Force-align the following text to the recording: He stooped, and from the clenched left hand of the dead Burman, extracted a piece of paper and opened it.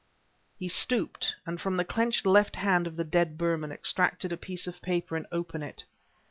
He 0.57 0.67
stooped, 0.67 1.35
and 1.45 1.61
from 1.61 1.77
the 1.77 1.85
clenched 1.85 2.25
left 2.25 2.55
hand 2.55 2.87
of 2.87 2.95
the 2.95 3.03
dead 3.03 3.37
Burman, 3.37 3.71
extracted 3.71 4.33
a 4.33 4.35
piece 4.35 4.65
of 4.65 4.81
paper 4.81 5.15
and 5.15 5.27
opened 5.31 5.63
it. 5.65 5.85